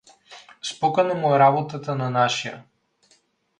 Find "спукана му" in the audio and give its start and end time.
0.69-1.35